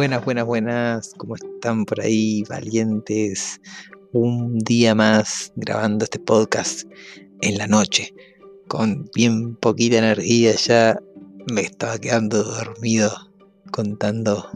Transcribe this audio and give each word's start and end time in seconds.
Buenas, 0.00 0.24
buenas, 0.24 0.46
buenas. 0.46 1.12
¿Cómo 1.18 1.34
están 1.34 1.84
por 1.84 2.00
ahí, 2.00 2.42
valientes? 2.48 3.60
Un 4.14 4.58
día 4.60 4.94
más 4.94 5.52
grabando 5.56 6.04
este 6.04 6.18
podcast 6.18 6.84
en 7.42 7.58
la 7.58 7.66
noche. 7.66 8.14
Con 8.66 9.10
bien 9.14 9.56
poquita 9.56 9.98
energía 9.98 10.54
ya 10.54 10.98
me 11.52 11.60
estaba 11.60 11.98
quedando 11.98 12.42
dormido 12.42 13.12
contando 13.72 14.48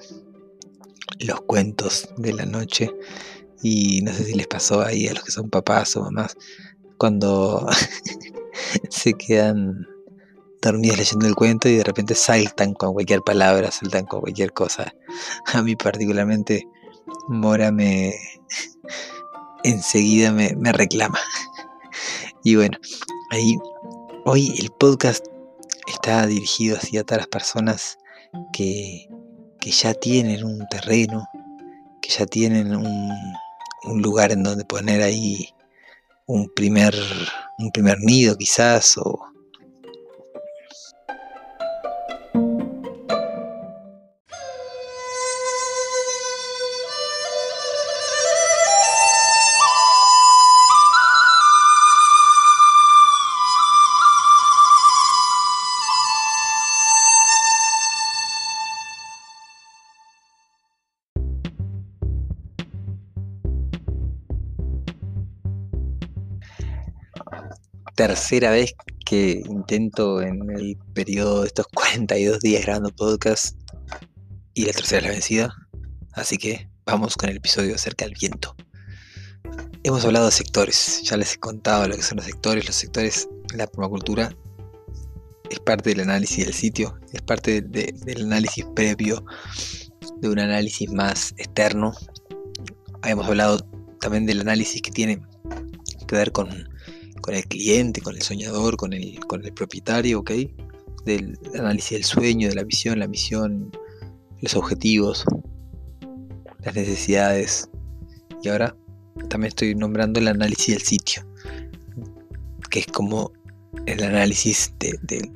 los 1.18 1.42
cuentos 1.42 2.08
de 2.16 2.32
la 2.32 2.46
noche. 2.46 2.90
Y 3.62 4.00
no 4.00 4.14
sé 4.14 4.24
si 4.24 4.32
les 4.32 4.46
pasó 4.46 4.80
ahí 4.80 5.08
a 5.08 5.12
los 5.12 5.24
que 5.24 5.32
son 5.32 5.50
papás 5.50 5.94
o 5.96 6.04
mamás 6.04 6.38
cuando 6.96 7.68
se 8.88 9.12
quedan 9.12 9.86
dormidos 10.64 10.98
leyendo 10.98 11.26
el 11.26 11.34
cuento 11.34 11.68
y 11.68 11.76
de 11.76 11.84
repente 11.84 12.14
saltan 12.14 12.74
con 12.74 12.94
cualquier 12.94 13.22
palabra, 13.22 13.70
saltan 13.70 14.06
con 14.06 14.20
cualquier 14.20 14.52
cosa. 14.52 14.94
A 15.52 15.62
mí 15.62 15.76
particularmente 15.76 16.66
Mora 17.28 17.70
me 17.70 18.14
enseguida 19.62 20.32
me, 20.32 20.72
reclama. 20.72 21.18
Y 22.46 22.56
bueno, 22.56 22.76
ahí 23.30 23.56
hoy 24.26 24.54
el 24.58 24.70
podcast 24.70 25.24
está 25.86 26.26
dirigido 26.26 26.76
hacia 26.76 27.02
todas 27.02 27.22
las 27.22 27.28
personas 27.28 27.98
que, 28.52 29.08
que 29.58 29.70
ya 29.70 29.94
tienen 29.94 30.44
un 30.44 30.66
terreno, 30.68 31.26
que 32.02 32.10
ya 32.10 32.26
tienen 32.26 32.76
un, 32.76 33.10
un 33.84 34.02
lugar 34.02 34.30
en 34.32 34.42
donde 34.42 34.66
poner 34.66 35.00
ahí 35.00 35.54
un 36.26 36.50
primer, 36.54 36.94
un 37.58 37.70
primer 37.70 37.98
nido 38.00 38.36
quizás 38.36 38.98
tercera 67.94 68.50
vez 68.50 68.74
que 69.04 69.42
intento 69.46 70.20
en 70.20 70.50
el 70.50 70.76
periodo 70.94 71.42
de 71.42 71.48
estos 71.48 71.66
42 71.74 72.40
días 72.40 72.64
grabando 72.64 72.90
podcast 72.90 73.56
y 74.54 74.66
la 74.66 74.72
tercera 74.72 74.98
es 74.98 75.04
la 75.04 75.10
vencida. 75.10 75.54
Así 76.12 76.36
que 76.36 76.68
vamos 76.86 77.16
con 77.16 77.28
el 77.28 77.36
episodio 77.36 77.74
acerca 77.74 78.04
del 78.04 78.14
viento. 78.18 78.54
Hemos 79.82 80.04
hablado 80.04 80.26
de 80.26 80.32
sectores, 80.32 81.02
ya 81.02 81.16
les 81.16 81.34
he 81.34 81.38
contado 81.38 81.86
lo 81.88 81.96
que 81.96 82.02
son 82.02 82.16
los 82.16 82.26
sectores. 82.26 82.66
Los 82.66 82.76
sectores 82.76 83.28
la 83.54 83.66
permacultura 83.66 84.34
es 85.50 85.60
parte 85.60 85.90
del 85.90 86.00
análisis 86.00 86.44
del 86.44 86.54
sitio, 86.54 86.98
es 87.12 87.20
parte 87.22 87.60
del 87.60 88.22
análisis 88.24 88.64
previo, 88.74 89.24
de 90.20 90.28
un 90.28 90.38
análisis 90.38 90.90
más 90.90 91.34
externo. 91.36 91.92
Hemos 93.02 93.26
hablado 93.26 93.58
también 94.00 94.24
del 94.24 94.40
análisis 94.40 94.80
que 94.80 94.90
tiene 94.90 95.20
que 96.06 96.16
ver 96.16 96.32
con 96.32 96.73
con 97.24 97.34
el 97.34 97.46
cliente, 97.46 98.02
con 98.02 98.14
el 98.14 98.20
soñador, 98.20 98.76
con 98.76 98.92
el, 98.92 99.18
con 99.20 99.42
el 99.42 99.54
propietario, 99.54 100.18
¿ok? 100.18 100.32
Del 101.06 101.38
análisis 101.58 101.92
del 101.92 102.04
sueño, 102.04 102.50
de 102.50 102.54
la 102.54 102.64
visión, 102.64 102.98
la 102.98 103.08
misión, 103.08 103.70
los 104.42 104.54
objetivos, 104.54 105.24
las 106.62 106.74
necesidades. 106.74 107.70
Y 108.42 108.50
ahora 108.50 108.76
también 109.30 109.48
estoy 109.48 109.74
nombrando 109.74 110.20
el 110.20 110.28
análisis 110.28 110.74
del 110.74 110.82
sitio, 110.82 111.26
que 112.68 112.80
es 112.80 112.86
como 112.88 113.32
el 113.86 114.02
análisis 114.02 114.74
de, 114.78 115.32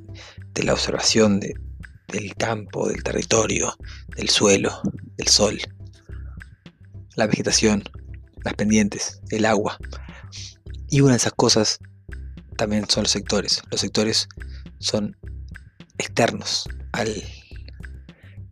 la 0.63 0.75
observación 0.75 1.41
del 1.41 2.35
campo, 2.37 2.87
del 2.87 3.03
territorio, 3.03 3.75
del 4.15 4.29
suelo, 4.29 4.79
del 5.17 5.29
sol, 5.29 5.59
la 7.17 7.27
vegetación, 7.27 7.83
las 8.45 8.53
pendientes, 8.53 9.23
el 9.31 9.47
agua. 9.47 9.79
Y 10.91 11.01
una 11.01 11.13
de 11.13 11.19
esas 11.19 11.33
cosas 11.33 11.81
también 12.57 12.89
son 12.89 13.05
los 13.05 13.13
sectores. 13.13 13.63
Los 13.71 13.81
sectores 13.81 14.29
son 14.79 15.17
externos 15.99 16.69
al, 16.93 17.23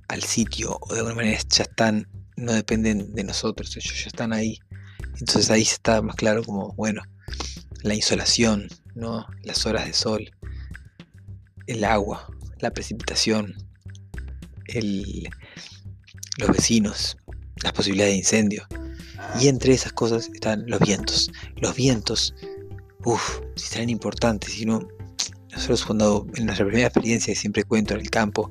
al 0.08 0.22
sitio 0.22 0.78
o 0.80 0.92
de 0.92 0.98
alguna 1.00 1.14
manera 1.16 1.38
ya 1.48 1.62
están, 1.62 2.08
no 2.36 2.52
dependen 2.52 3.14
de 3.14 3.24
nosotros, 3.24 3.76
ellos 3.76 4.02
ya 4.02 4.08
están 4.08 4.32
ahí. 4.32 4.58
Entonces 5.18 5.50
ahí 5.50 5.62
está 5.62 6.02
más 6.02 6.16
claro 6.16 6.44
como, 6.44 6.72
bueno, 6.74 7.02
la 7.82 7.94
insolación, 7.94 8.68
¿no? 8.94 9.26
las 9.42 9.64
horas 9.64 9.86
de 9.86 9.92
sol, 9.92 10.30
el 11.66 11.84
agua, 11.84 12.28
la 12.60 12.70
precipitación, 12.70 13.54
el, 14.66 15.28
los 16.38 16.50
vecinos, 16.50 17.16
las 17.62 17.72
posibilidades 17.72 18.14
de 18.14 18.18
incendio. 18.18 18.66
Y 19.40 19.48
entre 19.48 19.74
esas 19.74 19.92
cosas 19.92 20.30
están 20.32 20.64
los 20.66 20.80
vientos. 20.80 21.30
Los 21.56 21.74
vientos, 21.74 22.34
uff, 23.04 23.40
si 23.54 23.66
serán 23.66 23.90
importantes, 23.90 24.52
si 24.52 24.64
no, 24.64 24.86
nosotros 25.56 25.84
cuando 25.86 26.26
en 26.34 26.44
nuestra 26.44 26.66
primera 26.66 26.88
experiencia 26.88 27.34
siempre 27.34 27.64
cuento 27.64 27.94
en 27.94 28.00
el 28.00 28.10
campo, 28.10 28.50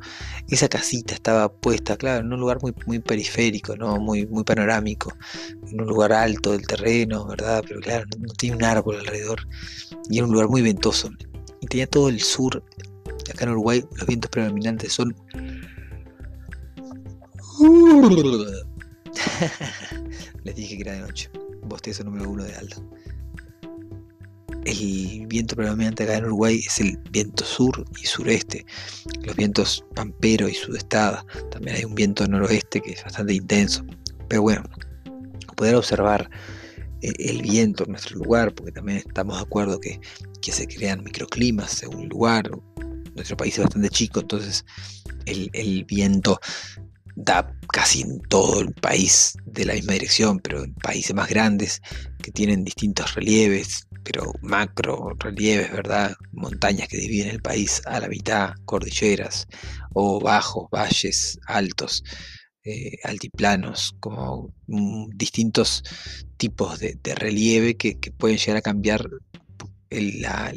esa 0.49 0.67
casita 0.67 1.13
estaba 1.13 1.53
puesta, 1.53 1.95
claro, 1.97 2.25
en 2.25 2.33
un 2.33 2.39
lugar 2.39 2.57
muy, 2.63 2.73
muy 2.87 2.97
periférico, 2.97 3.75
¿no? 3.77 3.97
muy, 3.99 4.25
muy 4.25 4.43
panorámico, 4.43 5.13
en 5.71 5.81
un 5.81 5.87
lugar 5.87 6.11
alto 6.13 6.53
del 6.53 6.65
terreno, 6.65 7.27
¿verdad? 7.27 7.63
Pero 7.67 7.79
claro, 7.79 8.05
no, 8.19 8.33
tiene 8.33 8.57
un 8.57 8.63
árbol 8.63 8.97
alrededor 8.97 9.47
y 10.09 10.17
era 10.17 10.25
un 10.25 10.33
lugar 10.33 10.49
muy 10.49 10.63
ventoso. 10.63 11.11
Y 11.61 11.67
tenía 11.67 11.85
todo 11.85 12.09
el 12.09 12.21
sur, 12.21 12.63
acá 13.29 13.43
en 13.43 13.51
Uruguay 13.51 13.83
los 13.97 14.07
vientos 14.07 14.31
predominantes 14.31 14.93
son... 14.93 15.15
Les 20.45 20.55
dije 20.55 20.75
que 20.75 20.83
era 20.83 20.93
de 20.93 21.01
noche. 21.01 21.29
Bostezo 21.63 22.03
número 22.03 22.29
uno 22.29 22.43
de 22.43 22.55
Aldo. 22.55 22.87
El 24.65 25.25
viento 25.27 25.55
predominante 25.55 26.03
acá 26.03 26.17
en 26.17 26.25
Uruguay 26.25 26.61
es 26.65 26.79
el 26.79 26.97
viento 27.11 27.43
sur 27.43 27.83
y 28.01 28.05
sureste. 28.05 28.65
Los 29.23 29.35
vientos 29.35 29.83
pampero 29.95 30.47
y 30.47 30.53
sudestada. 30.53 31.25
También 31.51 31.77
hay 31.77 31.85
un 31.85 31.95
viento 31.95 32.27
noroeste 32.27 32.79
que 32.79 32.91
es 32.91 33.03
bastante 33.03 33.33
intenso. 33.33 33.83
Pero 34.29 34.43
bueno, 34.43 34.63
poder 35.55 35.75
observar 35.75 36.29
eh, 37.01 37.13
el 37.17 37.41
viento 37.41 37.83
en 37.83 37.91
nuestro 37.91 38.17
lugar, 38.17 38.53
porque 38.53 38.71
también 38.71 38.99
estamos 38.99 39.37
de 39.37 39.43
acuerdo 39.43 39.79
que, 39.79 39.99
se 40.41 40.67
crean 40.67 41.03
microclimas 41.03 41.71
según 41.71 42.03
el 42.03 42.09
lugar. 42.09 42.51
Nuestro 43.15 43.35
país 43.35 43.57
es 43.57 43.63
bastante 43.63 43.89
chico, 43.89 44.19
entonces 44.19 44.63
el, 45.25 45.49
el 45.53 45.85
viento 45.85 46.39
da 47.15 47.49
casi 47.71 48.01
en 48.01 48.19
todo 48.29 48.59
el 48.59 48.73
país 48.73 49.37
de 49.45 49.65
la 49.65 49.73
misma 49.73 49.93
dirección, 49.93 50.39
pero 50.39 50.63
en 50.63 50.73
países 50.75 51.15
más 51.15 51.29
grandes 51.29 51.81
que 52.21 52.31
tienen 52.31 52.63
distintos 52.63 53.15
relieves, 53.15 53.87
pero 54.03 54.33
macro 54.41 55.15
relieves, 55.19 55.71
¿verdad? 55.71 56.15
Montañas 56.33 56.87
que 56.87 56.97
dividen 56.97 57.29
el 57.29 57.41
país 57.41 57.81
a 57.85 57.99
la 57.99 58.07
mitad, 58.07 58.51
cordilleras, 58.65 59.47
o 59.93 60.19
bajos, 60.19 60.69
valles, 60.69 61.39
altos, 61.47 62.03
eh, 62.63 62.97
altiplanos, 63.03 63.95
como 63.99 64.53
distintos 65.15 65.83
tipos 66.37 66.79
de, 66.79 66.99
relieve 67.15 67.77
que, 67.77 67.97
pueden 68.17 68.37
llegar 68.37 68.57
a 68.57 68.61
cambiar 68.61 69.09
la, 69.89 70.53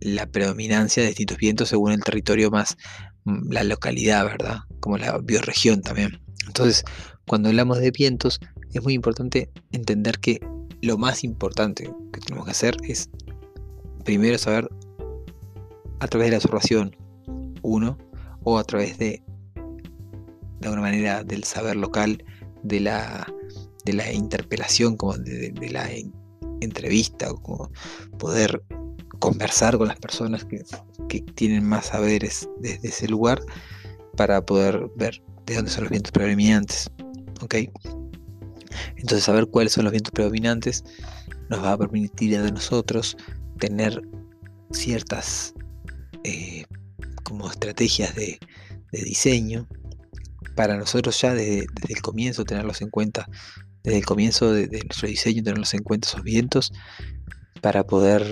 la 0.00 0.26
predominancia 0.26 1.02
de 1.02 1.10
distintos 1.10 1.38
vientos 1.38 1.68
según 1.68 1.92
el 1.92 2.02
territorio 2.02 2.50
más, 2.50 2.76
la 3.24 3.64
localidad, 3.64 4.24
¿verdad? 4.24 4.58
Como 4.80 4.98
la 4.98 5.18
bioregión 5.18 5.82
también. 5.82 6.20
Entonces, 6.46 6.84
cuando 7.26 7.48
hablamos 7.48 7.78
de 7.78 7.90
vientos, 7.90 8.40
es 8.72 8.82
muy 8.82 8.94
importante 8.94 9.50
entender 9.72 10.18
que 10.18 10.40
lo 10.82 10.98
más 10.98 11.24
importante 11.24 11.90
que 12.12 12.20
tenemos 12.20 12.44
que 12.44 12.50
hacer 12.50 12.76
es 12.86 13.08
primero 14.04 14.36
saber 14.36 14.68
a 16.00 16.06
través 16.08 16.26
de 16.26 16.30
la 16.32 16.36
observación, 16.36 16.96
uno, 17.62 17.96
o 18.42 18.58
a 18.58 18.64
través 18.64 18.98
de, 18.98 19.22
de 20.60 20.68
alguna 20.68 20.82
manera 20.82 21.24
del 21.24 21.44
saber 21.44 21.76
local, 21.76 22.22
de 22.62 22.80
la, 22.80 23.26
de 23.84 23.92
la 23.94 24.12
interpelación, 24.12 24.96
como 24.96 25.16
de, 25.16 25.52
la 25.70 25.88
entrevista, 26.60 27.30
o 27.30 27.36
como 27.36 27.70
poder 28.18 28.62
conversar 29.18 29.78
con 29.78 29.88
las 29.88 29.98
personas 29.98 30.44
que, 30.44 30.62
que 31.08 31.20
tienen 31.20 31.64
más 31.66 31.86
saberes 31.86 32.48
desde 32.60 32.88
ese 32.88 33.08
lugar 33.08 33.40
para 34.16 34.44
poder 34.44 34.88
ver 34.96 35.22
de 35.46 35.56
dónde 35.56 35.70
son 35.70 35.84
los 35.84 35.90
vientos 35.90 36.12
predominantes. 36.12 36.90
¿ok? 37.42 37.54
Entonces 38.96 39.24
saber 39.24 39.46
cuáles 39.46 39.72
son 39.72 39.84
los 39.84 39.92
vientos 39.92 40.12
predominantes 40.12 40.84
nos 41.48 41.62
va 41.62 41.72
a 41.72 41.78
permitir 41.78 42.36
a 42.36 42.50
nosotros 42.50 43.16
tener 43.58 44.02
ciertas 44.72 45.54
eh, 46.24 46.64
como 47.22 47.50
estrategias 47.50 48.14
de, 48.14 48.38
diseño 48.92 49.66
para 50.54 50.76
nosotros 50.76 51.20
ya 51.20 51.34
desde, 51.34 51.66
el 51.88 52.00
comienzo 52.00 52.44
tenerlos 52.44 52.80
en 52.80 52.90
cuenta, 52.90 53.28
desde 53.82 53.98
el 53.98 54.06
comienzo 54.06 54.52
de, 54.52 54.68
nuestro 54.68 55.08
diseño 55.08 55.42
tenerlos 55.42 55.74
en 55.74 55.82
cuenta 55.82 56.08
esos 56.08 56.22
vientos 56.22 56.72
para 57.60 57.84
poder 57.84 58.22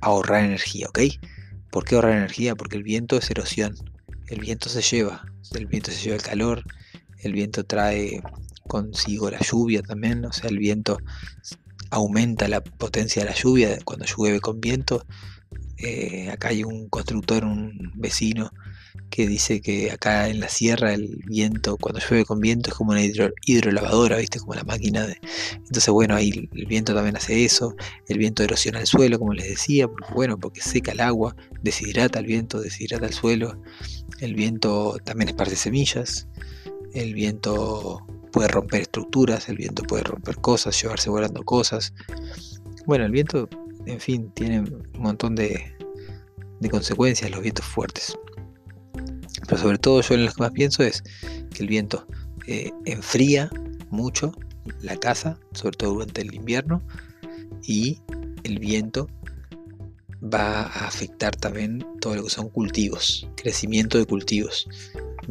ahorrar 0.00 0.44
energía, 0.44 0.88
¿ok? 0.88 1.00
¿Por 1.70 1.84
qué 1.84 1.94
ahorrar 1.94 2.16
energía? 2.16 2.54
Porque 2.54 2.76
el 2.76 2.82
viento 2.82 3.16
es 3.16 3.30
erosión, 3.30 3.74
el 4.28 4.40
viento 4.40 4.68
se 4.68 4.82
lleva, 4.82 5.24
el 5.54 5.66
viento 5.66 5.90
se 5.90 6.02
lleva 6.02 6.16
el 6.16 6.22
calor, 6.22 6.64
el 7.18 7.32
viento 7.32 7.64
trae 7.64 8.22
consigo 8.66 9.30
la 9.30 9.40
lluvia 9.40 9.82
también, 9.82 10.24
o 10.24 10.32
sea, 10.32 10.50
el 10.50 10.58
viento 10.58 10.98
aumenta 11.90 12.48
la 12.48 12.62
potencia 12.62 13.22
de 13.22 13.30
la 13.30 13.34
lluvia 13.34 13.78
cuando 13.84 14.04
llueve 14.04 14.40
con 14.40 14.60
viento. 14.60 15.04
Eh, 15.78 16.28
acá 16.30 16.48
hay 16.48 16.64
un 16.64 16.88
constructor, 16.88 17.44
un 17.44 17.92
vecino, 17.94 18.50
que 19.10 19.26
dice 19.26 19.60
que 19.60 19.90
acá 19.90 20.28
en 20.28 20.40
la 20.40 20.48
sierra 20.48 20.92
el 20.92 21.22
viento, 21.26 21.76
cuando 21.76 22.00
llueve 22.00 22.24
con 22.24 22.40
viento, 22.40 22.70
es 22.70 22.76
como 22.76 22.92
una 22.92 23.02
hidrolavadora, 23.46 24.18
¿viste? 24.18 24.38
Como 24.38 24.54
la 24.54 24.64
máquina 24.64 25.06
de... 25.06 25.16
Entonces, 25.54 25.88
bueno, 25.88 26.14
ahí 26.14 26.48
el 26.52 26.66
viento 26.66 26.94
también 26.94 27.16
hace 27.16 27.44
eso, 27.44 27.74
el 28.08 28.18
viento 28.18 28.42
erosiona 28.42 28.80
el 28.80 28.86
suelo, 28.86 29.18
como 29.18 29.32
les 29.32 29.48
decía, 29.48 29.88
porque, 29.88 30.12
bueno, 30.14 30.38
porque 30.38 30.60
seca 30.60 30.92
el 30.92 31.00
agua, 31.00 31.34
deshidrata 31.62 32.18
el 32.18 32.26
viento, 32.26 32.60
deshidrata 32.60 33.06
el 33.06 33.12
suelo, 33.12 33.60
el 34.20 34.34
viento 34.34 34.96
también 35.04 35.28
esparce 35.28 35.56
semillas, 35.56 36.28
el 36.94 37.14
viento 37.14 38.06
puede 38.32 38.48
romper 38.48 38.82
estructuras, 38.82 39.48
el 39.48 39.56
viento 39.56 39.82
puede 39.82 40.04
romper 40.04 40.36
cosas, 40.36 40.80
llevarse 40.80 41.10
volando 41.10 41.42
cosas. 41.42 41.92
Bueno, 42.86 43.04
el 43.04 43.10
viento, 43.10 43.48
en 43.86 44.00
fin, 44.00 44.30
tiene 44.34 44.60
un 44.60 44.88
montón 44.98 45.34
de, 45.34 45.74
consecuencias, 46.70 47.30
los 47.30 47.42
vientos 47.42 47.64
fuertes. 47.64 48.16
Pero 49.48 49.60
sobre 49.60 49.78
todo 49.78 50.00
yo 50.02 50.14
en 50.14 50.26
lo 50.26 50.32
que 50.32 50.42
más 50.42 50.52
pienso 50.52 50.82
es 50.82 51.02
que 51.50 51.62
el 51.62 51.68
viento 51.68 52.06
eh, 52.46 52.70
enfría 52.84 53.50
mucho 53.90 54.32
la 54.82 54.96
casa, 54.96 55.38
sobre 55.52 55.76
todo 55.76 55.94
durante 55.94 56.20
el 56.20 56.34
invierno, 56.34 56.82
y 57.66 58.00
el 58.44 58.58
viento 58.58 59.08
va 60.22 60.62
a 60.62 60.86
afectar 60.86 61.34
también 61.36 61.84
todo 62.00 62.16
lo 62.16 62.24
que 62.24 62.30
son 62.30 62.48
cultivos, 62.48 63.28
crecimiento 63.36 63.98
de 63.98 64.06
cultivos, 64.06 64.68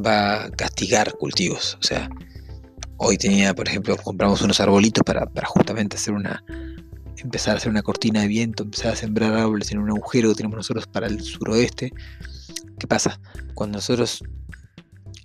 va 0.04 0.46
a 0.46 0.52
castigar 0.52 1.14
cultivos. 1.14 1.78
O 1.82 1.84
sea, 1.84 2.10
hoy 2.98 3.18
tenía, 3.18 3.54
por 3.54 3.68
ejemplo, 3.68 3.98
compramos 3.98 4.42
unos 4.42 4.60
arbolitos 4.60 5.04
para, 5.04 5.30
justamente 5.46 5.98
hacer 5.98 6.14
una, 6.14 6.44
empezar 7.18 7.56
a 7.56 7.58
hacer 7.58 7.70
una 7.70 7.82
cortina 7.82 8.22
de 8.22 8.28
viento, 8.28 8.64
empezar 8.64 8.94
a 8.94 8.96
sembrar 8.96 9.34
árboles 9.34 9.72
en 9.72 9.80
un 9.80 9.90
agujero 9.90 10.30
que 10.30 10.36
tenemos 10.36 10.58
nosotros 10.58 10.88
para 10.88 11.08
el 11.08 11.22
suroeste. 11.22 11.94
¿Qué 12.80 12.88
pasa? 12.88 13.20
Cuando 13.54 13.78
nosotros, 13.78 14.24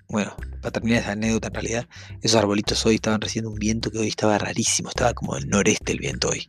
bueno, 0.09 0.35
para 0.61 0.73
terminar 0.73 1.01
esa 1.03 1.13
anécdota 1.13 1.49
en 1.49 1.55
realidad, 1.55 1.89
esos 2.21 2.39
arbolitos 2.39 2.85
hoy 2.87 2.97
estaban 2.97 3.21
recibiendo 3.21 3.51
un 3.51 3.59
viento 3.59 3.91
que 3.91 3.99
hoy 3.99 4.09
estaba 4.09 4.39
rarísimo, 4.39 4.89
estaba 4.89 5.13
como 5.15 5.37
el 5.37 5.49
noreste 5.49 5.93
el 5.93 5.99
viento 5.99 6.29
hoy 6.29 6.49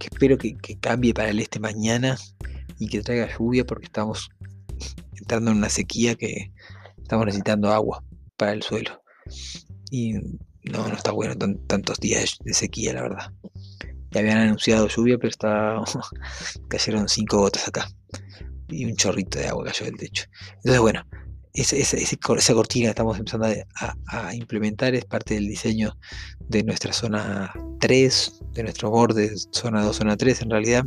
que 0.00 0.08
espero 0.10 0.38
que, 0.38 0.56
cambie 0.80 1.14
para 1.14 1.28
el 1.28 1.38
este 1.38 1.60
mañana 1.60 2.16
y 2.78 2.88
que 2.88 3.02
traiga 3.02 3.28
lluvia 3.38 3.64
porque 3.64 3.84
estamos 3.84 4.30
entrando 5.14 5.52
en 5.52 5.58
una 5.58 5.68
sequía 5.68 6.16
que 6.16 6.52
estamos 7.00 7.26
necesitando 7.26 7.70
agua 7.70 8.02
para 8.36 8.52
el 8.52 8.62
suelo. 8.62 9.02
Y 9.90 10.14
no, 10.64 10.88
no 10.88 10.94
está 10.94 11.12
bueno 11.12 11.34
tantos 11.66 12.00
días 12.00 12.38
de 12.42 12.54
sequía, 12.54 12.94
la 12.94 13.02
verdad. 13.02 13.32
Ya 14.10 14.20
habían 14.20 14.38
anunciado 14.38 14.88
lluvia, 14.88 15.18
pero 15.18 15.28
está, 15.28 15.76
cayeron 16.68 17.08
cinco 17.08 17.38
gotas 17.38 17.68
acá. 17.68 17.88
Y 18.70 18.84
un 18.84 18.96
chorrito 18.96 19.38
de 19.38 19.48
agua 19.48 19.64
cayó 19.64 19.86
del 19.86 19.96
techo. 19.96 20.24
Entonces, 20.56 20.80
bueno, 20.80 21.04
esa, 21.54 22.54
cortina 22.54 22.86
que 22.86 22.90
estamos 22.90 23.18
empezando 23.18 23.46
a, 24.06 24.34
implementar 24.34 24.94
es 24.94 25.04
parte 25.04 25.34
del 25.34 25.48
diseño 25.48 25.96
de 26.48 26.62
nuestra 26.62 26.92
zona 26.92 27.52
3, 27.80 28.42
de 28.52 28.62
nuestro 28.62 28.90
borde, 28.90 29.32
zona 29.50 29.82
2, 29.82 29.96
zona 29.96 30.16
3 30.16 30.42
en 30.42 30.50
realidad, 30.50 30.84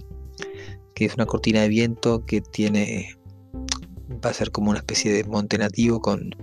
que 0.95 1.05
es 1.05 1.15
una 1.15 1.25
cortina 1.25 1.61
de 1.61 1.67
viento 1.67 2.25
que 2.25 2.41
tiene, 2.41 3.17
va 4.23 4.29
a 4.29 4.33
ser 4.33 4.51
como 4.51 4.69
una 4.69 4.79
especie 4.79 5.11
de 5.11 5.23
monte 5.25 5.57
nativo 5.57 5.99
con, 5.99 6.35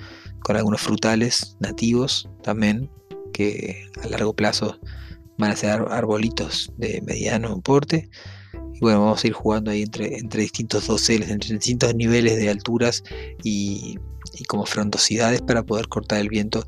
con 0.43 0.57
algunos 0.57 0.83
frutales 0.83 1.57
nativos 1.61 2.29
también, 2.43 2.91
que 3.33 3.87
a 4.03 4.09
largo 4.09 4.35
plazo 4.35 4.79
van 5.39 5.53
a 5.53 5.57
ser 5.57 5.83
arbolitos 5.89 6.73
de 6.77 7.01
mediano 7.07 7.61
porte 7.63 8.11
y 8.81 8.85
bueno, 8.85 9.03
vamos 9.03 9.23
a 9.23 9.27
ir 9.27 9.35
jugando 9.35 9.71
ahí 9.71 9.83
entre, 9.83 10.19
entre 10.19 10.41
distintos 10.41 10.87
doseles, 10.87 11.29
entre 11.29 11.53
distintos 11.53 11.95
niveles 11.95 12.39
de 12.39 12.49
alturas 12.49 13.05
y, 13.45 13.99
como 14.49 14.65
frondosidades 14.65 15.43
para 15.43 15.63
poder 15.63 15.89
cortar 15.89 16.21
el 16.21 16.31
viento 16.31 16.65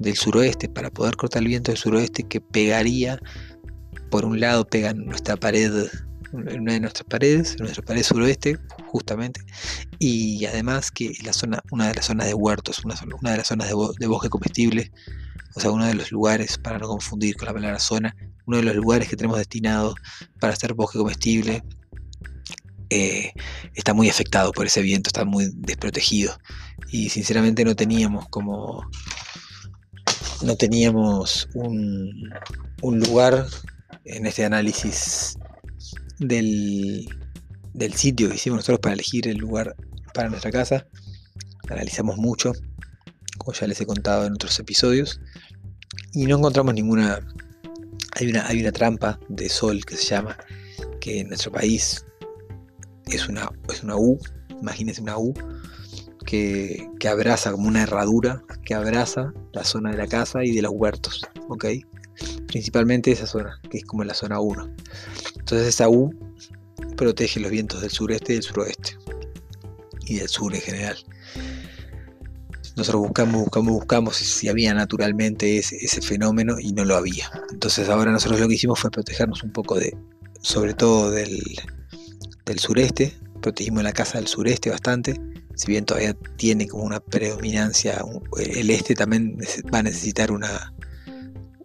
del 0.00 0.16
suroeste, 0.16 0.68
para 0.68 0.90
poder 0.90 1.14
cortar 1.14 1.42
el 1.42 1.48
viento 1.48 1.70
del 1.70 1.78
suroeste 1.78 2.24
que 2.24 2.40
pegaría, 2.40 3.20
por 4.10 4.24
un 4.24 4.40
lado 4.40 4.66
pega 4.66 4.92
nuestra 4.92 5.36
pared, 5.36 5.86
una 6.32 6.72
de 6.72 6.80
nuestras 6.80 7.04
paredes, 7.04 7.56
nuestra 7.60 7.84
pared 7.84 8.02
suroeste, 8.02 8.58
justamente, 8.86 9.40
y 10.00 10.44
además 10.46 10.90
que 10.90 11.12
la 11.24 11.32
zona, 11.32 11.62
una 11.70 11.86
de 11.86 11.94
las 11.94 12.06
zonas 12.06 12.26
de 12.26 12.34
huertos, 12.34 12.84
una, 12.84 12.96
una 13.20 13.30
de 13.30 13.36
las 13.36 13.46
zonas 13.46 13.68
de, 13.68 13.74
de 14.00 14.06
bosque 14.08 14.28
comestible, 14.28 14.90
o 15.54 15.60
sea, 15.60 15.70
uno 15.70 15.86
de 15.86 15.94
los 15.94 16.10
lugares, 16.10 16.58
para 16.58 16.78
no 16.78 16.88
confundir 16.88 17.36
con 17.36 17.46
la 17.46 17.52
palabra 17.52 17.78
zona, 17.78 18.16
uno 18.46 18.58
de 18.58 18.62
los 18.62 18.76
lugares 18.76 19.08
que 19.08 19.16
tenemos 19.16 19.38
destinados 19.38 19.94
para 20.40 20.52
hacer 20.52 20.74
bosque 20.74 20.98
comestible, 20.98 21.62
eh, 22.90 23.32
está 23.74 23.94
muy 23.94 24.10
afectado 24.10 24.52
por 24.52 24.66
ese 24.66 24.82
viento, 24.82 25.08
está 25.08 25.24
muy 25.24 25.50
desprotegido. 25.54 26.36
Y 26.90 27.08
sinceramente 27.08 27.64
no 27.64 27.74
teníamos 27.74 28.28
como. 28.28 28.84
No 30.42 30.56
teníamos 30.56 31.48
un, 31.54 32.30
un 32.82 33.00
lugar 33.00 33.46
en 34.04 34.26
este 34.26 34.44
análisis 34.44 35.38
del, 36.18 37.08
del 37.72 37.94
sitio 37.94 38.28
que 38.28 38.34
hicimos 38.34 38.58
nosotros 38.58 38.80
para 38.80 38.94
elegir 38.94 39.28
el 39.28 39.38
lugar 39.38 39.74
para 40.12 40.28
nuestra 40.28 40.50
casa. 40.50 40.86
Analizamos 41.70 42.16
mucho, 42.18 42.52
como 43.38 43.52
ya 43.52 43.66
les 43.66 43.80
he 43.80 43.86
contado 43.86 44.26
en 44.26 44.34
otros 44.34 44.58
episodios, 44.58 45.20
y 46.12 46.26
no 46.26 46.36
encontramos 46.36 46.74
ninguna 46.74 47.20
hay 48.30 48.60
una, 48.60 48.72
trampa 48.72 49.18
de 49.28 49.48
sol 49.48 49.84
que 49.84 49.96
se 49.96 50.06
llama, 50.06 50.36
que 51.00 51.20
en 51.20 51.28
nuestro 51.28 51.50
país 51.50 52.04
es 53.06 53.28
una, 53.28 53.50
es 53.68 53.82
una 53.82 53.96
U, 53.96 54.18
imagínense 54.60 55.02
una 55.02 55.18
U, 55.18 55.34
que, 56.24 56.88
que, 57.00 57.08
abraza 57.08 57.52
como 57.52 57.68
una 57.68 57.82
herradura, 57.82 58.42
que 58.64 58.74
abraza 58.74 59.32
la 59.52 59.64
zona 59.64 59.90
de 59.90 59.98
la 59.98 60.06
casa 60.06 60.44
y 60.44 60.52
de 60.52 60.62
los 60.62 60.72
huertos, 60.72 61.22
¿ok? 61.48 61.66
Principalmente 62.46 63.10
esa 63.10 63.26
zona, 63.26 63.60
que 63.70 63.78
es 63.78 63.84
como 63.84 64.04
la 64.04 64.14
zona 64.14 64.40
1. 64.40 64.74
Entonces 65.38 65.66
esa 65.66 65.88
U 65.88 66.10
protege 66.96 67.40
los 67.40 67.50
vientos 67.50 67.80
del 67.80 67.90
sureste 67.90 68.32
y 68.32 68.36
del 68.36 68.44
suroeste, 68.44 68.96
y 70.06 70.16
del 70.16 70.28
sur 70.28 70.54
en 70.54 70.60
general 70.60 70.96
nosotros 72.76 73.02
buscamos, 73.02 73.42
buscamos, 73.42 73.72
buscamos 73.72 74.16
si 74.16 74.48
había 74.48 74.72
naturalmente 74.74 75.58
ese, 75.58 76.00
fenómeno 76.02 76.58
y 76.58 76.72
no 76.72 76.84
lo 76.84 76.96
había. 76.96 77.30
Entonces 77.50 77.88
ahora 77.88 78.12
nosotros 78.12 78.40
lo 78.40 78.48
que 78.48 78.54
hicimos 78.54 78.80
fue 78.80 78.90
protegernos 78.90 79.42
un 79.42 79.52
poco 79.52 79.78
de, 79.78 79.96
sobre 80.40 80.74
todo 80.74 81.10
del, 81.10 81.42
sureste, 82.56 83.16
protegimos 83.40 83.82
la 83.82 83.92
casa 83.92 84.18
del 84.18 84.26
sureste 84.26 84.70
bastante, 84.70 85.20
si 85.54 85.66
bien 85.68 85.84
todavía 85.84 86.14
tiene 86.36 86.66
como 86.66 86.84
una 86.84 87.00
predominancia, 87.00 88.02
el 88.38 88.70
este 88.70 88.94
también 88.94 89.36
va 89.72 89.78
a 89.78 89.82
necesitar 89.82 90.32
una, 90.32 90.72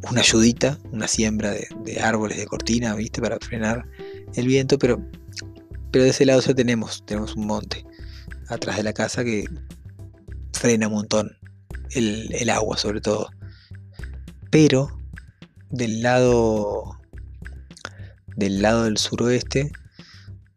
una 0.10 0.22
ayudita, 0.22 0.78
una 0.92 1.08
siembra 1.08 1.52
de, 1.52 2.00
árboles 2.02 2.38
de 2.38 2.46
cortina, 2.46 2.96
¿viste? 2.96 3.22
Para 3.22 3.38
frenar 3.40 3.88
el 4.36 4.48
viento, 4.48 4.78
pero, 4.78 5.02
pero 5.92 6.04
de 6.04 6.10
ese 6.10 6.26
lado 6.26 6.42
ya 6.42 6.54
tenemos, 6.54 7.04
tenemos 7.06 7.36
un 7.36 7.48
monte 7.48 7.86
atrás 8.50 8.78
de 8.78 8.84
la 8.84 8.94
casa 8.94 9.24
que, 9.24 9.46
frena 10.58 10.88
un 10.88 10.96
montón 10.96 11.38
el, 11.92 12.50
agua 12.50 12.78
sobre 12.78 13.02
todo. 13.02 13.30
Pero 14.52 15.00
del 15.70 16.02
lado 16.02 16.98
del 18.36 18.62
lado 18.62 18.84
del 18.84 18.98
suroeste 18.98 19.72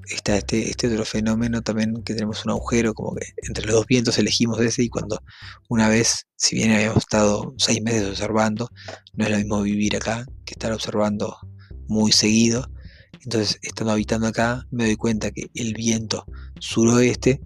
está 0.06 0.36
este, 0.36 0.68
este 0.68 0.88
otro 0.88 1.04
fenómeno 1.04 1.62
también 1.62 2.02
que 2.02 2.14
tenemos 2.14 2.44
un 2.44 2.50
agujero, 2.50 2.94
como 2.94 3.14
que 3.14 3.26
entre 3.46 3.64
los 3.64 3.76
dos 3.76 3.86
vientos 3.86 4.18
elegimos 4.18 4.60
ese 4.60 4.82
y 4.82 4.88
cuando 4.88 5.22
una 5.68 5.88
vez, 5.88 6.26
si 6.36 6.56
bien 6.56 6.72
habíamos 6.72 6.98
estado 6.98 7.54
seis 7.58 7.80
meses 7.82 8.08
observando, 8.08 8.68
no 9.14 9.24
es 9.24 9.30
lo 9.30 9.36
mismo 9.38 9.62
vivir 9.62 9.96
acá 9.96 10.26
que 10.44 10.54
estar 10.54 10.72
observando 10.72 11.36
muy 11.88 12.12
seguido. 12.12 12.70
Entonces, 13.22 13.58
estando 13.62 13.92
habitando 13.92 14.26
acá, 14.26 14.66
me 14.70 14.84
doy 14.84 14.96
cuenta 14.96 15.30
que 15.30 15.50
el 15.54 15.74
viento 15.74 16.24
suroeste 16.58 17.40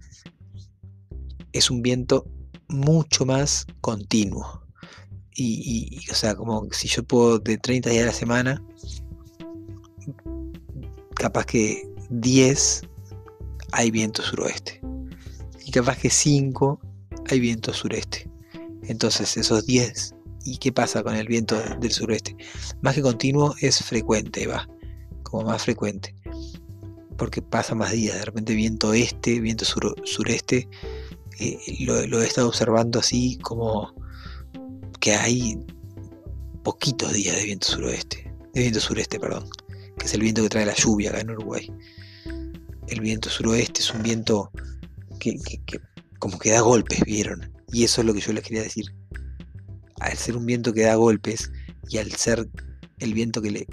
es 1.51 1.69
un 1.69 1.81
viento 1.81 2.25
mucho 2.75 3.25
más 3.25 3.65
continuo. 3.81 4.61
Y, 5.37 5.99
o 6.11 6.15
sea, 6.15 6.33
como 6.35 6.65
si 6.71 6.87
yo 6.87 7.03
puedo 7.03 7.39
de 7.39 7.57
30 7.57 7.89
días 7.89 8.03
a 8.03 8.07
la 8.07 8.13
semana, 8.13 8.63
capaz 11.15 11.45
que 11.45 11.83
10 12.09 12.83
hay 13.73 13.91
viento 13.91 14.21
suroeste. 14.21 14.79
Y 15.65 15.71
capaz 15.71 15.97
que 15.97 16.09
5 16.09 16.79
hay 17.29 17.39
viento 17.39 17.73
sureste. 17.73 18.29
Entonces 18.83 19.35
esos 19.35 19.65
10, 19.65 20.15
¿y 20.45 20.57
qué 20.57 20.71
pasa 20.71 21.03
con 21.03 21.15
el 21.15 21.27
viento 21.27 21.59
del 21.79 21.91
sureste? 21.91 22.35
Más 22.81 22.95
que 22.95 23.01
continuo 23.01 23.55
es 23.61 23.83
frecuente, 23.83 24.47
va, 24.47 24.69
como 25.23 25.43
más 25.43 25.63
frecuente. 25.63 26.15
Porque 27.17 27.41
pasa 27.41 27.75
más 27.75 27.91
días, 27.91 28.19
de 28.19 28.25
repente 28.25 28.53
viento 28.53 28.93
este, 28.93 29.39
viento 29.39 29.65
sureste, 29.65 30.67
eh, 31.39 31.59
lo, 31.81 32.21
he 32.21 32.25
estado 32.25 32.47
observando 32.47 32.99
así 32.99 33.37
como 33.39 33.93
que 34.99 35.13
hay 35.13 35.57
poquitos 36.63 37.13
días 37.13 37.35
de 37.35 37.43
viento 37.43 37.67
suroeste, 37.67 38.33
de 38.53 38.61
viento 38.61 38.79
sureste, 38.79 39.19
perdón, 39.19 39.47
que 39.97 40.05
es 40.05 40.13
el 40.13 40.21
viento 40.21 40.41
que 40.43 40.49
trae 40.49 40.65
la 40.65 40.75
lluvia 40.75 41.11
acá 41.11 41.21
en 41.21 41.31
Uruguay 41.31 41.71
el 42.87 43.01
viento 43.01 43.29
suroeste 43.29 43.81
es 43.81 43.93
un 43.93 44.03
viento 44.03 44.51
que, 45.19 45.39
como 46.19 46.37
que 46.37 46.51
da 46.51 46.61
golpes, 46.61 47.01
¿vieron? 47.05 47.51
Y 47.71 47.83
eso 47.83 48.01
es 48.01 48.07
lo 48.07 48.13
que 48.13 48.21
yo 48.21 48.33
les 48.33 48.43
quería 48.43 48.63
decir. 48.63 48.93
Al 49.99 50.17
ser 50.17 50.37
un 50.37 50.45
viento 50.45 50.73
que 50.73 50.83
da 50.83 50.95
golpes 50.95 51.51
y 51.89 51.97
al 51.97 52.11
ser 52.11 52.47
el 52.99 53.13
viento 53.13 53.41
que 53.41 53.51
le, 53.51 53.67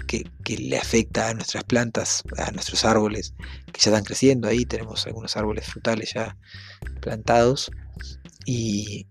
le 0.57 0.77
afecta 0.77 1.29
a 1.29 1.33
nuestras 1.33 1.63
plantas, 1.63 2.23
a 2.37 2.51
nuestros 2.51 2.83
árboles 2.85 3.33
que 3.71 3.79
ya 3.79 3.91
están 3.91 4.03
creciendo, 4.03 4.47
ahí 4.47 4.65
tenemos 4.65 5.05
algunos 5.07 5.35
árboles 5.37 5.65
frutales 5.65 6.13
ya 6.13 6.37
plantados 7.01 7.71
y 8.45 9.05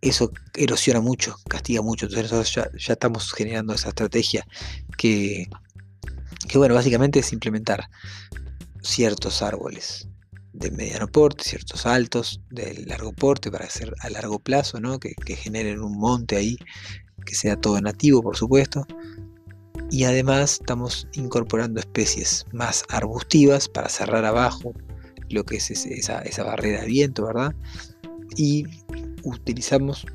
eso 0.00 0.32
erosiona 0.54 1.00
mucho, 1.00 1.36
castiga 1.48 1.82
mucho, 1.82 2.06
entonces 2.06 2.32
nosotros 2.32 2.70
ya, 2.86 2.92
estamos 2.92 3.32
generando 3.32 3.74
esa 3.74 3.88
estrategia 3.88 4.46
que, 4.96 5.48
que 6.48 6.58
bueno, 6.58 6.74
básicamente 6.74 7.18
es 7.20 7.32
implementar 7.32 7.88
ciertos 8.82 9.42
árboles 9.42 10.08
de 10.52 10.70
mediano 10.70 11.06
porte, 11.06 11.44
ciertos 11.44 11.86
altos 11.86 12.40
de 12.50 12.84
largo 12.86 13.12
porte 13.12 13.50
para 13.50 13.66
hacer 13.66 13.94
a 14.00 14.10
largo 14.10 14.38
plazo, 14.38 14.80
¿no? 14.80 14.98
que, 14.98 15.14
generen 15.36 15.80
un 15.80 15.98
monte 15.98 16.36
ahí, 16.36 16.56
que 17.24 17.34
sea 17.34 17.56
todo 17.56 17.80
nativo, 17.80 18.22
por 18.22 18.36
supuesto. 18.36 18.86
Y 19.90 20.04
además 20.04 20.54
estamos 20.60 21.08
incorporando 21.14 21.80
especies 21.80 22.46
más 22.52 22.84
arbustivas 22.88 23.68
para 23.68 23.88
cerrar 23.88 24.24
abajo 24.24 24.72
lo 25.28 25.44
que 25.44 25.56
es 25.56 25.70
esa, 25.70 26.44
barrera 26.44 26.82
de 26.82 26.86
viento, 26.86 27.26
¿verdad? 27.26 27.54
Y 28.36 28.64
utilizamos 29.24 30.06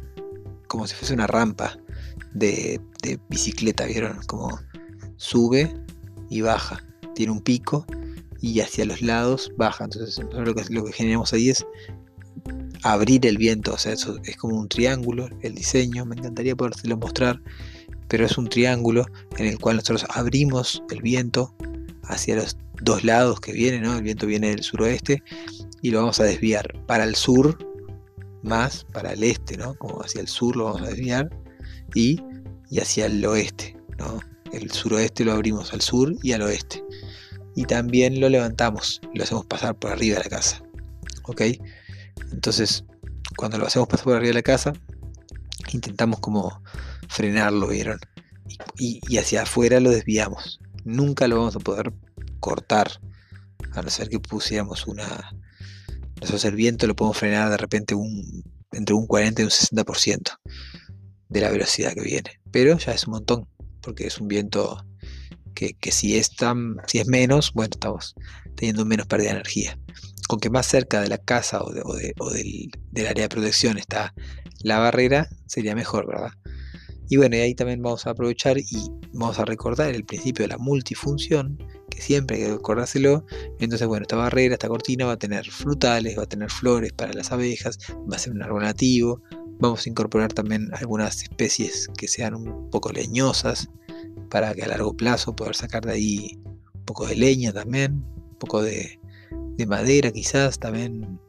como 0.68 0.88
si 0.88 0.96
fuese 0.96 1.14
una 1.14 1.28
rampa 1.28 1.78
de, 2.34 2.82
de 3.02 3.20
bicicleta, 3.30 3.86
¿vieron? 3.86 4.20
Como 4.28 4.60
sube 5.18 5.74
y 6.30 6.42
baja. 6.42 6.84
Tiene 7.14 7.32
un 7.32 7.42
pico 7.42 7.86
y 8.42 8.60
hacia 8.60 8.86
los 8.86 9.02
lados 9.02 9.52
baja. 9.58 9.86
Entonces 9.86 10.24
lo 10.34 10.54
que, 10.54 10.64
lo 10.70 10.86
que 10.86 10.94
generamos 10.94 11.34
ahí 11.34 11.50
es 11.50 11.66
abrir 12.84 13.26
el 13.26 13.38
viento, 13.38 13.74
o 13.74 13.78
sea, 13.78 13.94
eso 13.94 14.20
es 14.24 14.38
como 14.38 14.60
un 14.60 14.70
triángulo, 14.70 15.28
el 15.42 15.56
diseño, 15.56 16.06
me 16.06 16.16
encantaría 16.16 16.56
podérselo 16.56 16.98
mostrar, 16.98 17.42
pero 18.08 18.26
es 18.26 18.38
un 18.38 18.48
triángulo 18.48 19.06
en 19.38 19.48
el 19.48 19.60
cual 19.60 19.78
nosotros 19.78 20.06
abrimos 20.10 20.84
el 20.90 21.02
viento 21.02 21.56
hacia 22.04 22.36
los 22.36 22.58
dos 22.82 23.04
lados 23.04 23.40
que 23.40 23.52
viene, 23.52 23.80
¿no? 23.80 23.96
El 23.98 24.04
viento 24.04 24.28
viene 24.28 24.50
del 24.50 24.64
suroeste 24.64 25.24
y 25.82 25.92
lo 25.92 26.00
vamos 26.00 26.20
a 26.20 26.24
desviar 26.24 26.74
para 26.86 27.04
el 27.04 27.16
sur 27.16 27.58
más 28.44 28.86
para 28.94 29.14
el 29.14 29.24
este, 29.24 29.58
¿no? 29.58 29.76
Como 29.76 30.02
hacia 30.02 30.22
el 30.22 30.28
sur 30.28 30.56
lo 30.56 30.66
vamos 30.66 30.84
a 30.84 30.90
desviar 30.90 31.30
y, 31.94 32.22
y 32.70 32.80
hacia 32.80 33.08
el 33.08 33.26
oeste, 33.26 33.76
¿no? 33.98 34.20
El 34.52 34.72
suroeste 34.72 35.26
lo 35.26 35.34
abrimos 35.34 35.74
al 35.74 35.82
sur 35.82 36.14
y 36.22 36.34
al 36.34 36.44
oeste 36.44 36.84
y 37.56 37.66
también 37.66 38.20
lo 38.20 38.30
levantamos, 38.30 39.02
lo 39.14 39.24
hacemos 39.24 39.46
pasar 39.46 39.76
por 39.76 39.92
arriba 39.92 40.18
de 40.18 40.26
la 40.26 40.30
casa. 40.30 40.62
¿Ok? 41.24 41.42
Entonces, 42.32 42.84
cuando 43.38 43.58
lo 43.58 43.66
hacemos 43.66 43.88
pasar 43.88 44.04
por 44.04 44.16
arriba 44.16 44.30
de 44.30 44.34
la 44.36 44.42
casa, 44.44 44.74
intentamos 45.72 46.20
como 46.20 46.62
frenarlo, 47.10 47.68
¿vieron? 47.68 48.00
Y, 48.78 49.18
hacia 49.18 49.44
afuera 49.44 49.80
lo 49.80 49.90
desviamos. 49.90 50.60
Nunca 50.84 51.28
lo 51.28 51.38
vamos 51.38 51.56
a 51.56 51.60
poder 51.60 51.94
cortar, 52.40 52.92
a 53.74 53.82
no 53.82 53.90
ser 53.90 54.10
que 54.10 54.20
pusiéramos 54.20 54.88
una... 54.88 55.34
Nosotros 56.22 56.46
el 56.46 56.56
viento 56.56 56.88
lo 56.88 56.96
podemos 56.96 57.18
frenar 57.18 57.50
de 57.50 57.58
repente 57.58 57.94
un, 57.96 58.44
entre 58.72 58.96
un 58.96 59.06
40 59.08 59.42
y 59.42 59.46
un 59.46 59.52
60% 59.52 60.38
de 61.30 61.42
la 61.42 61.50
velocidad 61.50 61.94
que 61.94 62.02
viene. 62.02 62.40
Pero 62.52 62.78
ya 62.78 62.94
es 62.94 63.08
un 63.08 63.14
montón, 63.14 63.48
porque 63.82 64.08
es 64.08 64.20
un 64.20 64.28
viento 64.28 64.86
que, 65.56 65.92
si, 65.92 66.18
es 66.18 66.32
si 66.88 67.00
es 67.00 67.08
menos, 67.08 67.54
bueno, 67.54 67.72
estamos 67.74 68.16
teniendo 68.56 68.86
menos 68.86 69.08
pérdida 69.08 69.30
de 69.30 69.36
energía. 69.36 69.80
Con 70.28 70.40
que 70.40 70.50
más 70.50 70.68
cerca 70.68 71.02
de 71.02 71.08
la 71.08 71.18
casa 71.18 71.62
o, 71.62 71.72
del, 71.72 73.08
área 73.08 73.24
de 73.24 73.30
protección 73.30 73.78
está 73.78 74.14
la 74.62 74.80
barrera, 74.80 75.30
sería 75.46 75.76
mejor, 75.76 76.08
¿verdad? 76.08 76.32
Y 77.10 77.18
bueno, 77.18 77.36
y 77.36 77.40
ahí 77.40 77.56
también 77.56 77.82
vamos 77.82 78.08
a 78.08 78.12
aprovechar 78.12 78.58
y 78.58 78.90
vamos 79.14 79.40
a 79.40 79.46
recordar 79.46 79.94
el 79.94 80.06
principio 80.06 80.44
de 80.44 80.50
la 80.50 80.58
multifunción, 80.58 81.58
que 81.90 82.02
siempre 82.02 82.38
hay 82.38 82.44
que 82.44 82.54
recordárselo. 82.54 83.26
Entonces, 83.60 83.88
bueno, 83.88 84.04
esta 84.04 84.16
barrera, 84.16 84.56
esta 84.56 84.68
cortina 84.68 85.06
va 85.06 85.14
a 85.14 85.20
tener 85.20 85.46
frutales, 85.46 86.18
va 86.18 86.24
a 86.24 86.28
tener 86.28 86.50
flores 86.50 86.94
para 86.94 87.14
las 87.14 87.32
abejas, 87.32 87.78
va 88.12 88.16
a 88.16 88.20
ser 88.20 88.34
un 88.34 88.44
árbol 88.44 88.64
nativo. 88.64 89.22
Vamos 89.60 89.86
a 89.86 89.90
incorporar 89.90 90.34
también 90.34 90.70
algunas 90.74 91.24
especies 91.24 91.88
que 91.98 92.08
sean 92.08 92.36
un 92.36 92.70
poco 92.70 92.92
leñosas, 92.92 93.70
para 94.30 94.54
que 94.54 94.64
a 94.64 94.68
largo 94.68 94.96
plazo 94.96 95.36
poder 95.36 95.56
sacar 95.56 95.86
de 95.86 95.94
ahí 95.94 96.40
un 96.74 96.86
poco 96.86 97.08
de 97.08 97.16
leña 97.16 97.54
también, 97.54 98.04
un 98.14 98.38
poco 98.40 98.62
de, 98.62 99.00
madera 99.68 100.12
quizás 100.12 100.60
también, 100.60 101.20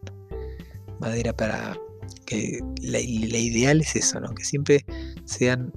madera 1.01 1.33
para 1.33 1.79
que 2.27 2.61
la, 2.83 3.01
ideal 3.01 3.81
es 3.81 3.97
eso, 3.97 4.21
¿no? 4.21 4.35
que 4.35 4.45
siempre 4.45 4.85
sean 5.25 5.73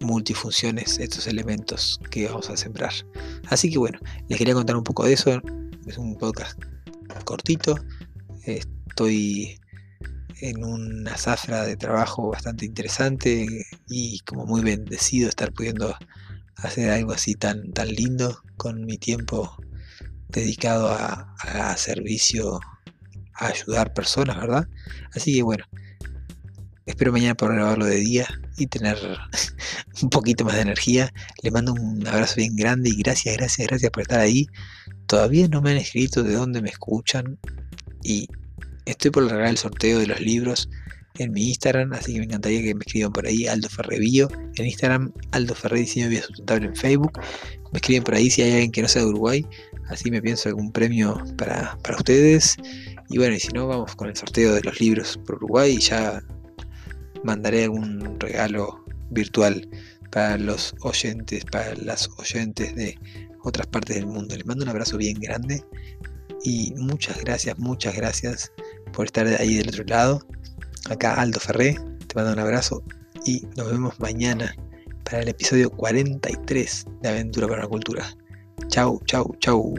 multifunciones 0.00 0.98
estos 0.98 1.26
elementos 1.26 2.00
que 2.10 2.26
vamos 2.26 2.50
a 2.50 2.56
sembrar. 2.56 2.92
Así 3.48 3.70
que 3.70 3.78
bueno, 3.78 3.98
les 4.28 4.38
quería 4.38 4.54
contar 4.54 4.76
un 4.76 4.84
poco 4.84 5.04
de 5.04 5.14
eso, 5.14 5.40
es 5.86 5.98
un 5.98 6.16
podcast 6.16 6.60
cortito, 7.24 7.74
estoy 8.44 9.58
en 10.40 10.64
una 10.64 11.16
zafra 11.16 11.64
de 11.64 11.76
trabajo 11.76 12.30
bastante 12.30 12.66
interesante 12.66 13.46
y 13.88 14.20
como 14.20 14.44
muy 14.44 14.62
bendecido 14.62 15.24
de 15.24 15.30
estar 15.30 15.52
pudiendo 15.52 15.96
hacer 16.56 16.90
algo 16.90 17.12
así 17.12 17.34
tan, 17.34 17.72
tan 17.72 17.88
lindo 17.88 18.42
con 18.56 18.84
mi 18.84 18.98
tiempo 18.98 19.56
dedicado 20.28 20.88
a, 20.90 21.76
servicio, 21.76 22.60
a 23.34 23.46
ayudar 23.48 23.94
personas, 23.94 24.36
¿verdad? 24.36 24.68
Así 25.14 25.34
que 25.34 25.42
bueno, 25.42 25.64
espero 26.86 27.12
mañana 27.12 27.34
poder 27.34 27.56
grabarlo 27.56 27.84
de 27.84 27.96
día 27.96 28.26
y 28.56 28.66
tener 28.68 28.96
un 30.02 30.10
poquito 30.10 30.44
más 30.44 30.54
de 30.54 30.62
energía. 30.62 31.12
Les 31.42 31.52
mando 31.52 31.74
un 31.74 32.06
abrazo 32.06 32.36
bien 32.36 32.56
grande 32.56 32.90
y 32.90 33.02
gracias, 33.02 33.36
gracias, 33.36 33.66
gracias 33.66 33.90
por 33.90 34.02
estar 34.02 34.20
ahí. 34.20 34.46
Todavía 35.06 35.48
no 35.48 35.60
me 35.60 35.72
han 35.72 35.76
escrito 35.76 36.22
de 36.22 36.34
dónde 36.34 36.62
me 36.62 36.70
escuchan 36.70 37.38
y 38.02 38.28
estoy 38.86 39.10
por 39.10 39.24
largar 39.24 39.48
el 39.48 39.58
sorteo 39.58 39.98
de 39.98 40.06
los 40.06 40.20
libros 40.20 40.68
en 41.18 41.32
mi 41.32 41.48
Instagram, 41.48 41.92
así 41.92 42.12
que 42.12 42.18
me 42.20 42.26
encantaría 42.26 42.62
que 42.62 42.74
me 42.74 42.80
escriban 42.80 43.12
por 43.12 43.26
ahí, 43.26 43.46
Aldo 43.46 43.68
Ferrevío 43.68 44.28
en 44.56 44.66
Instagram, 44.66 45.12
Aldo 45.32 45.54
Ferre 45.54 45.80
Diseño 45.80 46.08
Vida 46.08 46.22
Sustentable 46.22 46.66
en 46.66 46.76
Facebook. 46.76 47.18
Me 47.72 47.78
escriben 47.78 48.04
por 48.04 48.14
ahí 48.14 48.30
si 48.30 48.42
hay 48.42 48.52
alguien 48.52 48.70
que 48.70 48.82
no 48.82 48.88
sea 48.88 49.02
de 49.02 49.08
Uruguay, 49.08 49.46
así 49.88 50.10
me 50.10 50.22
pienso 50.22 50.48
algún 50.48 50.72
premio 50.72 51.22
para, 51.36 51.76
para 51.82 51.96
ustedes. 51.96 52.56
Y 53.08 53.18
bueno, 53.18 53.34
y 53.34 53.40
si 53.40 53.48
no, 53.48 53.66
vamos 53.66 53.94
con 53.96 54.08
el 54.08 54.16
sorteo 54.16 54.54
de 54.54 54.62
los 54.62 54.80
libros 54.80 55.18
por 55.24 55.36
Uruguay 55.36 55.76
y 55.76 55.80
ya 55.80 56.22
mandaré 57.26 57.64
algún 57.64 58.18
regalo 58.20 58.84
virtual 59.10 59.68
para 60.10 60.38
los 60.38 60.74
oyentes, 60.80 61.44
para 61.44 61.74
las 61.74 62.08
oyentes 62.18 62.74
de 62.74 62.98
otras 63.42 63.66
partes 63.66 63.96
del 63.96 64.06
mundo. 64.06 64.34
Les 64.36 64.46
mando 64.46 64.64
un 64.64 64.70
abrazo 64.70 64.96
bien 64.96 65.18
grande 65.20 65.62
y 66.42 66.72
muchas 66.76 67.20
gracias, 67.20 67.58
muchas 67.58 67.94
gracias 67.96 68.52
por 68.92 69.06
estar 69.06 69.26
ahí 69.26 69.56
del 69.56 69.68
otro 69.68 69.84
lado. 69.84 70.26
Acá 70.88 71.14
Aldo 71.14 71.40
Ferré, 71.40 71.76
te 72.06 72.14
mando 72.14 72.32
un 72.32 72.38
abrazo 72.38 72.82
y 73.24 73.42
nos 73.56 73.70
vemos 73.70 73.98
mañana 74.00 74.54
para 75.04 75.22
el 75.22 75.28
episodio 75.28 75.70
43 75.70 76.86
de 77.02 77.08
Aventura 77.08 77.48
para 77.48 77.62
la 77.62 77.68
Cultura. 77.68 78.16
Chau, 78.68 79.00
chau, 79.06 79.34
chau. 79.40 79.74